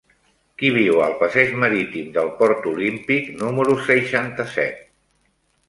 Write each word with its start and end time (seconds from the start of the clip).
Qui 0.61 0.69
viu 0.77 1.01
al 1.07 1.13
passeig 1.19 1.51
Marítim 1.65 2.09
del 2.17 2.31
Port 2.41 2.67
Olímpic 2.73 3.31
número 3.45 3.79
seixanta-set? 3.93 4.85